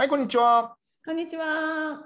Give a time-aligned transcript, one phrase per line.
[0.00, 0.76] はい、こんにちは。
[1.04, 2.00] こんにちは。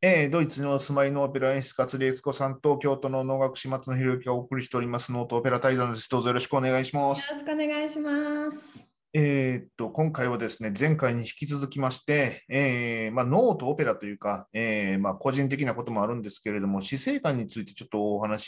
[0.00, 6.08] えードイツにお住まいのオペラ演出家、釣り悦子さんと京都の能楽師松野博之がお送りしております能とオペラ対談です。
[6.08, 7.26] どうぞよろしくお願いしまよろす。
[7.26, 8.90] しくお願いします。
[9.12, 18.44] えーっと、今回はですね、前回に引き続きまして、えーまあ、能とオペラというか、えーまあ、個人的なこともあるんですけれども、死生観についてちょっとお話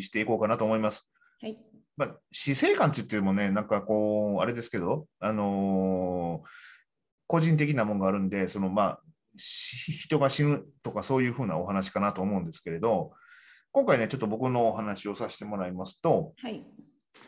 [0.00, 1.12] ししていこうかなと思います。
[1.42, 1.58] はい。
[1.96, 6.79] まあ、死生観って言ってもね、なんかこう、あれですけど、あのー
[7.30, 9.00] 個人的なものがあるんで、そのまあ、
[9.36, 13.12] し人が死ぬとかそういうふうなお話かなと思うんですけれど、
[13.70, 16.66] 今回ね、ちょっと僕のお話をさせてもらいますと、はい。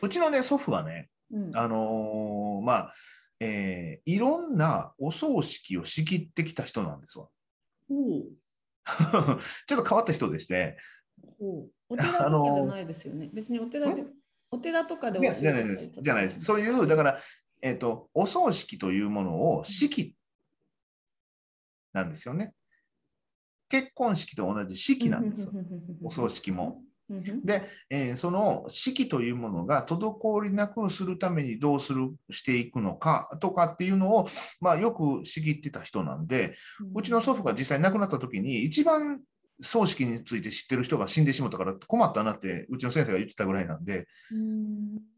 [0.01, 1.51] うちのね、祖父がね、うん。
[1.55, 2.93] あのーまあ、
[3.39, 7.29] えーいろんなお葬式を仕切ってきた人なんですわ。
[9.67, 10.77] ちょっと変わった人でして、
[11.87, 13.29] お寺とかじゃないですよね。
[13.31, 14.03] 別にお寺で、
[14.51, 15.93] お寺とかでじゃないです。
[16.01, 16.41] じゃないです。
[16.41, 17.21] そういう、だから、
[17.63, 20.15] えっ、と、お葬式というものを式
[21.93, 22.53] なんですよね。
[23.69, 25.53] 結婚式と同じ式なんですよ。
[26.03, 26.81] お葬式も。
[27.43, 34.27] で、えーその式というものが滞りなくするためにどうするしていくのかとかっていうのを、
[34.59, 36.55] まあ、よく仕切ってた人なんで、
[36.93, 39.21] うちの祖父が実際亡くなった時に、一番
[39.61, 45.12] 葬式について知ってる人が死んでしまったから困ったなって、うちの先生が言ってたぐらいなんで、うん。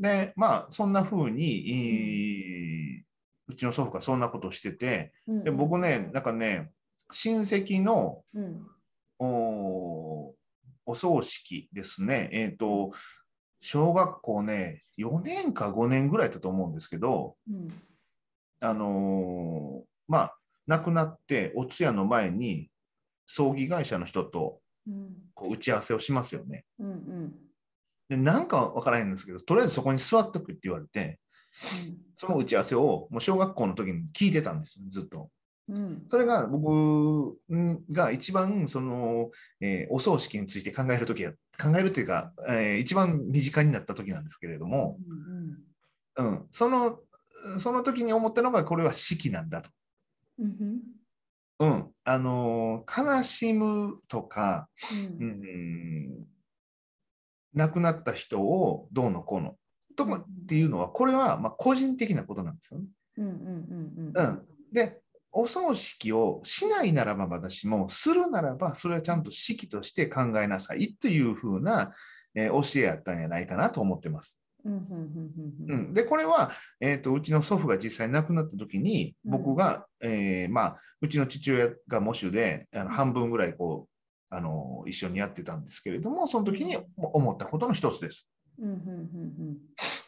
[0.00, 3.10] で、まあ、そんな風に、えー
[3.50, 6.70] うちの祖父がそんなことをしてて、うんで僕ね、なんかね、
[7.12, 8.66] 親戚のうん。
[9.18, 10.34] お
[10.86, 12.92] お葬式ですね、えっ、と、
[13.60, 17.68] 小学校ね、4年か5年ぐらいだと思うんですけど、うん。
[18.60, 22.70] あのーまあ、亡くなって、お通夜の前に、
[23.26, 25.12] 葬儀会社の人とうん。
[25.34, 26.64] こう打ち合わせをしますよね。
[26.78, 26.86] うん。
[26.86, 27.34] うん。
[28.10, 31.20] で、なんかわからへんんですけど、とりあえずそこに座ってくって言われて、
[32.16, 35.30] その打ち合わせをもう小学校の時に聞いてたんですよ、ずっと。
[35.68, 36.04] うん。
[36.08, 37.38] それが僕
[37.92, 44.98] が一番その、えーお葬式について考える時や考えるっていうか、えー一番身近になった時なんですけれども、
[46.18, 46.26] うん。
[46.26, 46.98] うん、その
[47.58, 49.70] その時に思ったのがこれは式なんだと。
[50.40, 50.80] うん。
[51.60, 54.68] うん、あのー悲しむとか、
[55.20, 55.24] う。
[55.24, 56.26] うんん、
[57.54, 59.56] 亡くなった人をどうのこうの
[59.96, 62.86] とかっていうのはこれはまあ個人的なことなんですよね。
[63.18, 63.26] うん。
[63.26, 64.12] うん。
[64.14, 65.00] うん、で
[65.32, 71.92] お葬式をしないならば私もするならばそれはちゃんと式として考えなさいというふうな、
[72.34, 74.42] えー教えやったんじゃないかなと思ってます。
[74.64, 74.72] うん。
[74.72, 75.74] うん。
[75.74, 76.50] うん、でこれは、
[76.80, 83.89] えー、とうちの祖父が実際亡くなった時にうん僕が、えーまあ、うちの父親が喪主であの半分ぐらいこう
[84.30, 88.30] あの一緒にやってたんですけれどもその時に思ったことの一つです。
[88.58, 88.68] うん。
[88.68, 89.58] うん。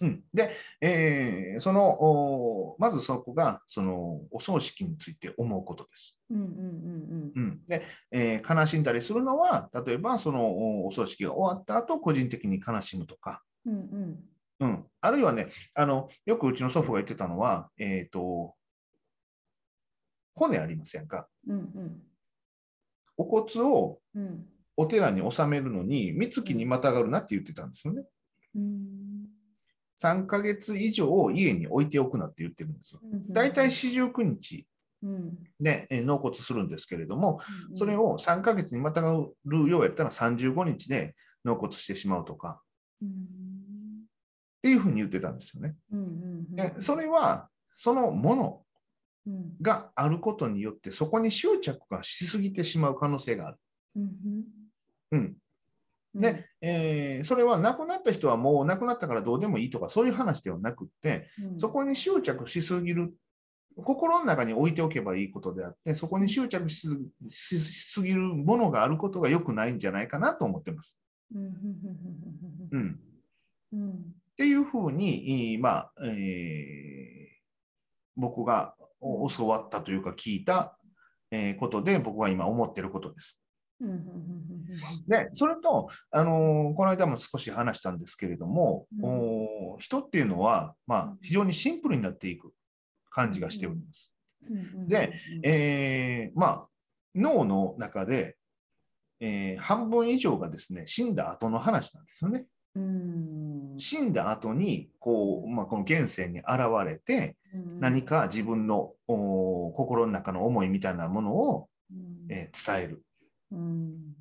[0.01, 0.51] うん、で、
[0.81, 6.19] えーそのおまずそこがそのお葬式について思うことです。
[6.31, 6.39] うん。
[6.39, 7.33] うん。
[7.35, 13.75] うん、で、えー悲しんだりするのは例えばそのおお葬式が終わった後個人的に悲しむとか、うん。
[13.75, 14.25] うん。
[14.61, 18.55] うん、あるいはねあのよくうちの祖父が言ってたのは、えー、と
[20.35, 21.29] 骨ありませんか？
[21.49, 22.03] うん。
[23.23, 24.47] お骨をうん。
[24.77, 28.05] お寺に納めるのに三月にまたがるなって言ってたんですよね。
[28.57, 29.27] うん。
[30.01, 33.01] 3ヶ月以上家に置いておくなって言ってるんですよ。
[33.29, 34.67] だいたい四十九日
[35.03, 35.39] うん。
[35.61, 37.41] 納骨するんですけれども、
[37.75, 39.13] それを3ヶ月にまたが
[39.45, 42.63] るようやったら35日で納骨してしまうとか
[43.03, 43.09] うん。
[43.09, 43.11] っ
[44.63, 45.77] ていうふうに言ってたんですよね。
[46.51, 48.63] でそれはそのものうん。
[49.61, 53.59] があることによってそこに執着がしすぎてしまう可能性がある。
[53.97, 54.45] うん。
[55.13, 55.37] うん
[56.15, 63.15] で、えーそれは亡くなった人はもう亡くなったからどうでもいいとかそういう話ではなくってうん、そこに執着しすぎる
[63.77, 66.87] 心の中に置いておけばいいことであってそこに執着し
[67.31, 71.01] すぎるものがあることが良くないんじゃないかなと思ってます。
[71.35, 71.43] うん。
[71.43, 71.55] うん。
[72.73, 73.01] うん
[73.73, 73.91] うん。
[73.93, 73.95] っ
[74.37, 77.13] ていうふうに、まあえー
[78.15, 80.79] 僕がお教わったというか聞いた、
[81.31, 83.43] えーことで僕は今思っていることです。
[85.09, 92.53] で、それと、あのーこの間も少し話したんですけれども、うん人っていうのは、まあ、非常にシンプルになっていく
[93.11, 94.15] 感じがしております。
[94.49, 94.89] うん。
[94.89, 95.13] で、
[95.43, 96.69] えーまあ、
[97.15, 98.37] 脳の中で、
[99.21, 102.47] えー半分以上がですね、死んだ後の話なんですよね。
[102.75, 103.75] うん。
[103.79, 106.49] 死んだ後にこう、まあ、この現世に現
[106.87, 107.37] れて、
[107.81, 111.69] 何か自分のお心の中の思いみたいなものを、
[112.29, 113.03] えー伝える
[113.51, 114.15] うん。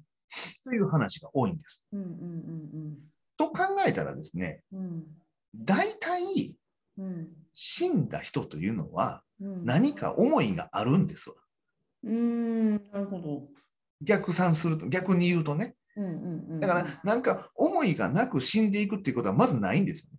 [0.65, 1.87] という話が多いんです。
[3.37, 5.03] と考えたらですね、うん。
[5.55, 6.55] 大体
[6.97, 11.35] うん死んだ人というのはうん、何か思いがあるんですわ。
[12.03, 13.47] うーん、なるほど。
[14.01, 15.75] 逆算すると、逆に言うとね。
[15.97, 20.17] うんうんうん、だから、なんか思いがなく死んでいくっていうことはまずないんですよね。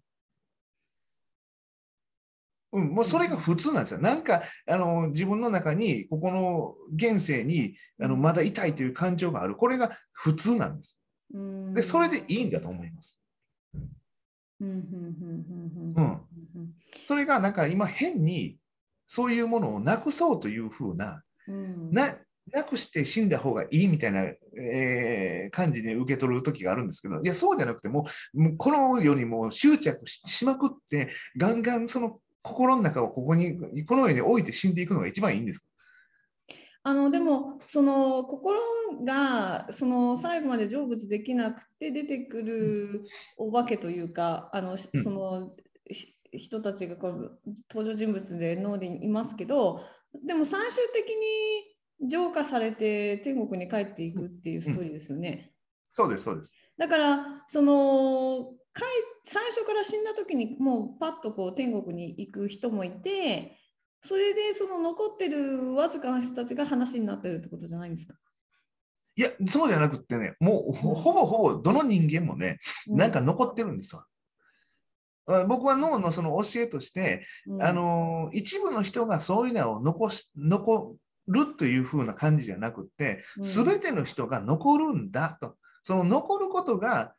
[2.75, 4.01] うん、もうそれが普通なんですよ。
[4.01, 9.57] なんかあの自分の中に、ここの現世にあのまだ痛いという感情がある。
[9.57, 11.01] これが普通なんです。
[11.35, 13.23] うん、で、それでいいんだと思います。
[14.61, 16.27] うん。
[17.05, 18.59] それがなんか今変に
[19.07, 21.91] そういうものをなくそうというふうな、うん。
[21.91, 22.17] な
[22.53, 24.23] なくして死んだ方がいいみたいな、
[24.61, 35.67] えー感じで受け取る時があるんですけど、いや、そうじゃなくて、もうもうこの世にもう執着ししまくって、ガンガンその心の中をここに、この世に置いて死んでいくのが一番いいんです。
[36.85, 38.59] あのでもその心
[39.05, 43.03] がその最後まで成仏できなくて出てくる
[43.37, 45.53] お化けというかあの、うんその
[45.89, 47.39] ひ人たちがこう
[47.71, 49.81] 登場人物で脳でいますけど
[50.27, 51.15] でも最終的に
[52.07, 55.53] 浄化されて天国に帰っていくっていうストーリーですよね。
[55.91, 56.57] そうです、そうです。
[56.79, 58.89] だからそのかい
[59.25, 63.59] 最初から死んだ時にもうパッとこう天国に行く人もいて
[64.03, 68.15] それでその残ってるわずかな人たちが話になってるってことじゃないんですか、
[69.15, 72.59] いや、そうじゃなくってね、もうほほぼほぼどの人間もね、
[72.89, 74.05] なんか残ってるんですよ。
[75.27, 80.97] あ僕は脳のその教えとして、うん、あの一部の人がそういうのを残し残
[81.29, 87.15] るというふうな感じじゃなくって、うんすべての人が残るんだと、その残ることが、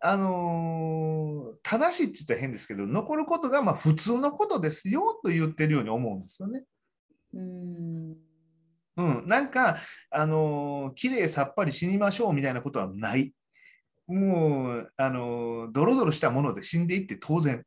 [0.00, 6.64] あの正しいって言ったら変ですけど、残ることがまあ普通のことですよと言ってるように思うんですよね。
[7.34, 8.16] うん
[8.96, 9.76] うん、なんか、
[10.10, 13.32] あのー、綺麗さっぱり死にましょうみたいなことはない。
[14.08, 17.64] もう、あのー、ドロドロしたもので死んでいって当然。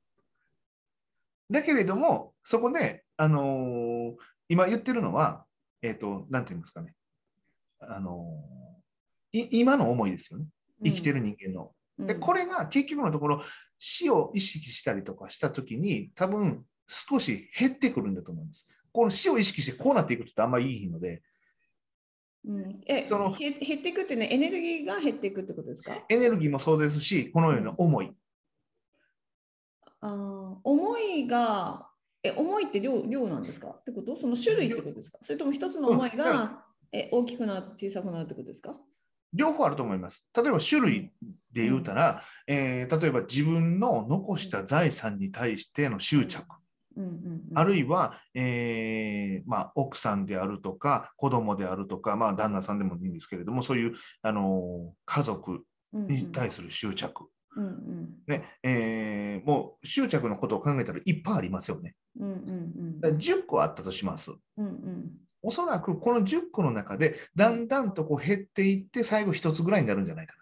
[1.50, 4.16] だけれども、そこで、あのー
[4.50, 5.46] 今言ってるのは、
[5.82, 6.94] えっ、と、なんて言いますかね。
[7.80, 10.46] あのーい今の思いですよね。
[10.84, 11.72] 生きてる人間の。
[11.98, 13.42] で、これ、れが結局のところ、
[13.80, 18.68] 死を意識したりとかしたときに、多分少し減ってくるんだと思います。
[18.92, 21.22] この死を意識してこうなっていくとあんまりいいので、
[22.44, 25.94] うん、えそのへ減っていくっていうのはエネルギーが減っていくってことですか？
[26.10, 28.12] エネルギーもそうですし、このような思い。
[30.02, 31.88] あー思いが
[32.24, 33.68] え思いって量量なんですか？
[33.68, 34.16] ってこと？
[34.16, 35.18] その種類ってことですか？
[35.22, 36.52] それとも一つの思いうん。
[36.94, 38.76] え大きくな小さくなるってことですか？
[39.34, 40.30] 両方あると思います。
[40.36, 41.12] 例えば種類
[41.54, 46.44] で言うたら、えー例えば自分の残した財産に対しての執着、
[46.98, 47.14] うんうんう
[47.54, 55.64] ん、あるいは、えーまあ、奥さんであるとか、子供であるとか、まあ、旦那さんでもいいんですけれども、そういう、あのー家族
[55.94, 57.30] に対する執着。
[57.56, 58.10] うんうん。
[58.28, 61.96] ねえーもう執着のことを考えたらいっぱいありますよね。
[62.20, 63.02] うんうんうん。
[63.02, 64.32] だから10個あったとします。
[64.58, 65.12] うんうん。
[65.42, 70.36] おそらくこの10個の中でだんだんとこう減っていって最後1つぐらいになるんじゃないか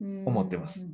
[0.00, 0.86] うん思ってます。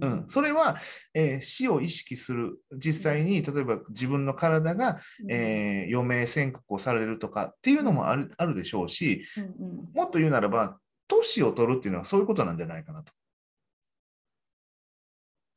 [0.00, 0.76] うん、それは、
[1.14, 2.58] えー死を意識する。
[2.76, 4.98] 実際に例えば自分の体が、
[5.28, 9.76] えー余命宣告をされるとかっていうのもあるあるでしょうしうんうん。
[9.94, 13.12] もっと言うならば年を取るっていうのはそういうことなんじゃないかなと。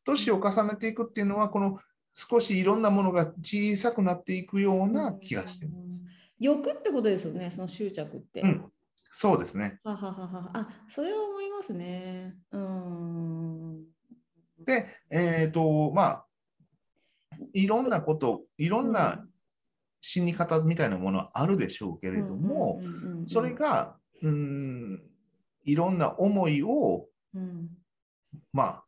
[0.10, 1.80] 年を重ねていくっていうのはこの
[2.14, 6.04] 少しいろんなものが小さくなっていくような気がしています。
[6.40, 8.42] 欲ってことですよね、その執着って。
[8.42, 8.66] うん、
[9.12, 9.80] そうですね。
[9.84, 12.36] ははははあ、それは思いますね。
[12.52, 13.84] うん。
[14.66, 16.26] で、えっ、と、まあ、
[17.54, 19.26] いろんなこと、いろんな
[20.02, 22.82] 死に方みたいなものはあるでしょうけれども、
[23.28, 25.02] それ、が、うん、
[25.64, 27.70] いろんな思いを、うん
[28.54, 28.84] まあ、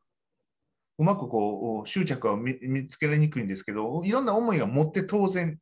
[0.98, 5.58] うまくこう執着は見見つけられにくいんですけど、いろんな思いが持って当然、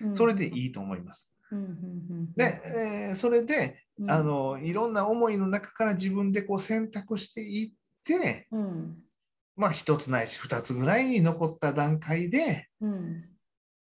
[0.00, 0.14] うん。
[0.16, 1.30] それでいいと思います。
[1.50, 2.32] うん。
[2.34, 4.10] で、えーそれで、うん。
[4.10, 7.72] あの、いろんな思いの中から自分でこう選択していっ
[8.04, 8.98] て、うん。
[9.56, 13.24] まあ、一つないし二つぐらいに残った段階で、うん。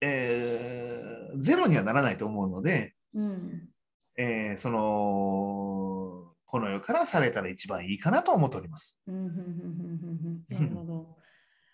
[0.01, 3.69] えーゼロにはならないと思うので、うん。
[4.17, 9.01] えーその、この世からされたら一番いいかなと思っております。
[9.07, 11.17] うんうんうんうんうんなるほど。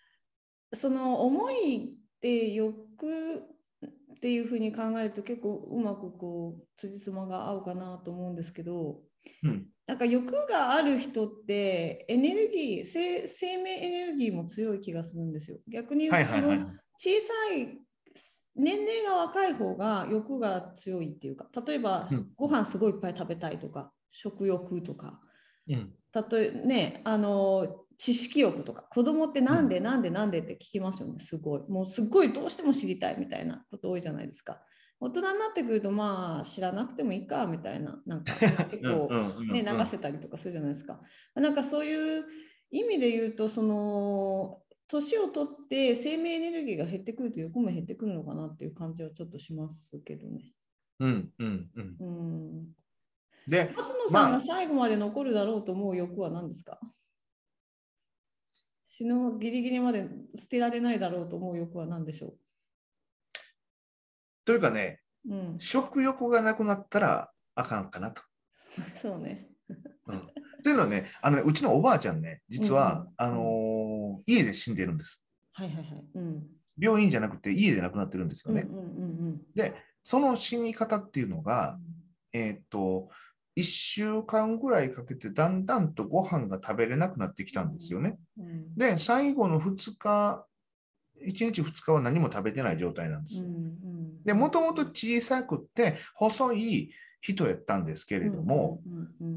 [0.75, 9.01] その思いって欲っていうふうに考えると結構うまくこう辻褄が合うかなと思うんですけど
[9.43, 15.57] うん、なんか欲がある人ってエネルギー生生命エネルギーも強い気がするんですよ。
[15.67, 16.27] 逆に言うと。
[16.97, 17.79] 小さい
[18.55, 25.19] 年齢が若い方が欲が強いっていうか例えばうんご飯すごいいっぱい食べたいとか食欲とか。
[25.67, 25.93] うん、
[26.29, 28.83] 例えねあの知識欲とか。
[28.89, 31.19] 子供ってなんでなんでなんでって聞きますよね。
[31.19, 31.61] すごい。
[31.69, 34.61] もうすごいどうしても知りたいみたいなこと多いじゃないですか。
[34.99, 38.01] 大人になってくるとまあ知らなくてもいいかみたいな。
[38.05, 38.33] なんか
[38.71, 39.09] 結構、
[39.51, 41.01] ね、流せたりとかするじゃないですか。
[41.35, 42.25] なんかそういう
[42.71, 50.53] 意味で言うとその年を取って生命エネルギーが減ってくると欲も減ってくるのかなっていう感じはちょっとしますけどね。
[50.99, 51.95] うんうんうん。
[51.99, 52.67] うん、
[53.47, 56.91] で、松野さんが最後まで残るだろうと思う欲は何ですか、まあ、
[58.87, 62.33] 死ぬギリギリまで捨てられないだろうと思う欲は何でしょう？
[64.45, 68.21] というかね、うん、食欲がなくなったらあかんかなと。
[68.95, 69.49] そうね。
[70.07, 70.21] うん
[70.63, 75.23] というのはね、あの、ね、うちのおばあちゃんね、実は、うん、あのー、家で死んでるんです。
[75.53, 75.85] はいはいはい。
[76.15, 76.43] うん、
[76.79, 78.61] 病院じゃなくて家で亡くなってるんですよね。
[78.61, 78.85] うんうんうんう
[79.33, 81.77] ん、で、その死に方っていうのが、
[82.33, 83.09] うん、えー、っと、
[83.57, 88.17] 1週間ぐらいかけてだんだんとご飯が食べれなくなってきたんですよね。
[88.37, 90.45] うん、で、最後の2日、
[91.25, 93.41] 1日2日は何も食べてない状態なんです。
[93.41, 98.81] うんうん、で、もともと小さくて細い人やったんですけれども、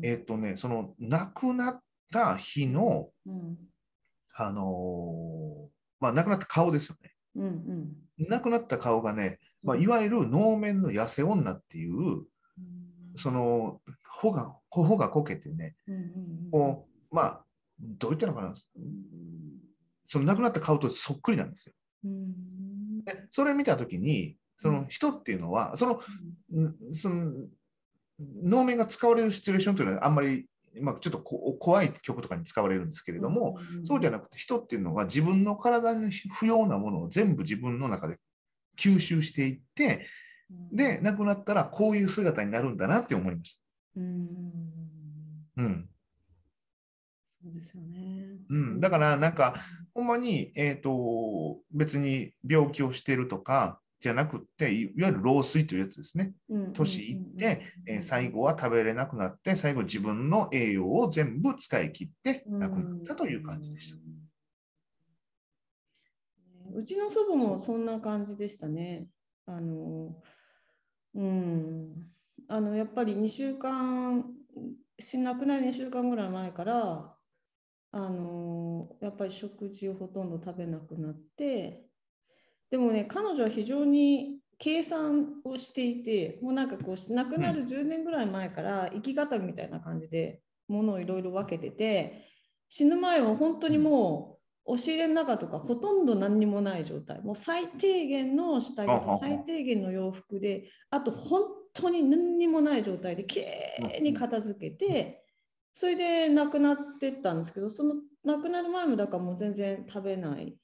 [0.03, 1.83] えっ、とね、その亡くなっ
[2.13, 3.57] た日の、うん、
[4.37, 5.69] あのー、
[6.01, 7.15] まあ、亡くなった顔ですよね。
[7.37, 7.45] うん
[8.19, 12.27] うん、亡くなった顔がね、まあ、いわゆる能面の痩せ女っていう、うん、
[13.15, 13.81] その
[14.21, 17.45] 頬が頬がこけてね、うんうんうん、こうまあ
[17.81, 18.55] どう言ったのかな。
[20.05, 21.75] その亡くなった顔とそっくりなんですよ。
[22.05, 26.01] うん、でそれ見た時にその人っていうのはその,、
[26.93, 27.33] その
[28.43, 30.47] 能面が使われるシチュエーションというのはあんまり、
[30.81, 38.17] まあ、ちょっと怖い曲とかに使われるんですけれども、うんうん、そうじゃなくて人っていうのは自分の体に不要なものを全部自分の中で
[38.77, 40.07] 吸収していって、
[40.73, 43.68] で亡くなったらこういう姿になるんだなって思いました。
[45.57, 45.89] うん、うん、
[47.27, 49.55] そうですよね、うん、だからなんか
[49.95, 56.33] ほんまに、えーと別に病気をしてるとかじゃなくて、いわゆる老衰というやつですね。
[56.73, 63.99] 年いって、え最後は食べれなくなって、最後自分の栄養を全部使い切って亡くなったという感じでした。
[66.75, 69.09] うちの祖母もそんな感じでしたね。
[69.47, 70.15] あの、
[71.15, 72.07] うん、
[72.49, 74.25] あのやっぱり2週間、
[74.99, 77.15] 亡くなる2週間ぐらい前から、
[77.93, 81.85] あのやっぱり食事をほとんど食べなくなって、
[82.71, 92.27] でもね、彼女は非常に計算をしていて、もうなんかこう、亡くなる10年ぐらい前から生き方みたいな感じで、ものをいろいろ分けてて、
[92.69, 105.25] 死ぬ前は本当にもう、押し入れの中とかほとんど何にもない状態、もう最低限の下着と最低限の洋服で、あと本当に何にもない状態できれいに片付けて、
[105.73, 107.95] それで亡くなってったんですけど、その
[108.25, 110.57] 亡くなる前もだからもう全然食べない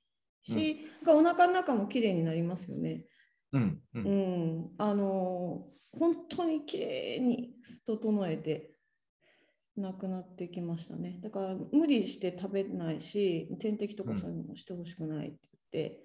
[0.42, 3.04] し、うん、お腹の中もきれいになりますよね。
[3.52, 7.54] うん、うん、うん、あの本当にきれいに
[7.86, 8.74] 整えて
[9.76, 11.20] なくなってきましたね。
[11.22, 15.38] だから無理して食べないし、点滴とかそういうのもしてほしくないって
[15.72, 16.00] 言って、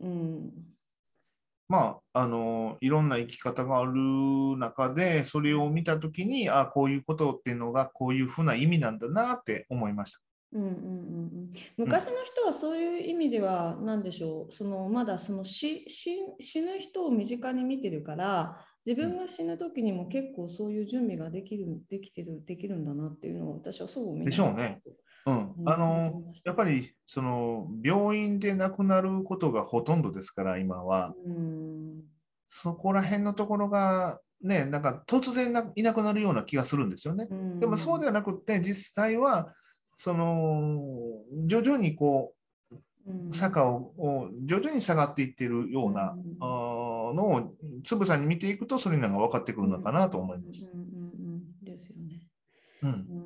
[0.00, 0.50] うん。
[1.68, 3.92] まあ、あのいろんな生き方がある
[4.56, 10.20] 中で、それを見たときに、あこういうことっていうのがこういうふうな意味なんだなって思いました。
[10.52, 24.80] うんうんうんうん、昔の人はそういう意味では何でしょうそのまだその死死ぬ人を身近に見てるから自分が死ぬ時にも結構そういう準備ができるできてるできるんだなっていうのを私はそう思いでしょうね。
[25.28, 32.02] うん、あのやっぱりその病院で亡くなることがほとんどですから今は、うん、
[32.46, 37.26] そこら辺のところがねなんか突然いなくなるような気がするんですよね。
[37.30, 39.54] うん、でもそうではなくて実際は
[39.96, 40.80] その
[41.46, 50.70] 徐々にこう坂を徐々に下がっていってるような、のをつぶさに見ていくとそういうのが分かってくるのかなと思います。
[51.62, 52.22] ですよね。
[52.82, 53.17] うん、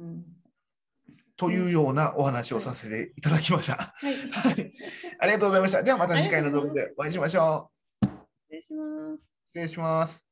[1.43, 3.75] というようなお話をさせていただきました。
[3.99, 4.73] はい、
[5.19, 5.83] ありがとうございました。
[5.83, 7.69] じゃあまた次回の動画でお会いしましょ
[8.01, 8.07] う。
[8.07, 9.37] 失礼します。
[9.45, 10.32] 失礼します。